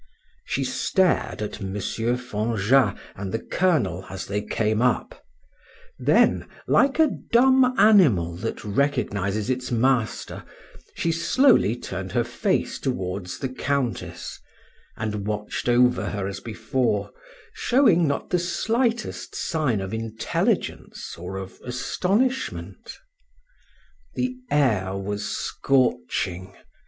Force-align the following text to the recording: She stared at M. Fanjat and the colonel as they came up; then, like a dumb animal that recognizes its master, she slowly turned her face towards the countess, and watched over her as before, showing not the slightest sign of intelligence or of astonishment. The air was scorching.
She 0.45 0.63
stared 0.63 1.43
at 1.43 1.61
M. 1.61 1.75
Fanjat 1.77 2.97
and 3.15 3.31
the 3.31 3.37
colonel 3.37 4.05
as 4.09 4.25
they 4.25 4.41
came 4.41 4.81
up; 4.81 5.23
then, 5.99 6.47
like 6.67 6.97
a 6.97 7.11
dumb 7.31 7.75
animal 7.77 8.35
that 8.37 8.65
recognizes 8.65 9.47
its 9.51 9.69
master, 9.69 10.43
she 10.95 11.11
slowly 11.11 11.75
turned 11.75 12.13
her 12.13 12.23
face 12.23 12.79
towards 12.79 13.37
the 13.37 13.49
countess, 13.49 14.39
and 14.97 15.27
watched 15.27 15.69
over 15.69 16.09
her 16.09 16.27
as 16.27 16.39
before, 16.39 17.11
showing 17.53 18.07
not 18.07 18.31
the 18.31 18.39
slightest 18.39 19.35
sign 19.35 19.79
of 19.81 19.93
intelligence 19.93 21.13
or 21.15 21.37
of 21.37 21.59
astonishment. 21.63 22.97
The 24.15 24.35
air 24.49 24.97
was 24.97 25.29
scorching. 25.29 26.55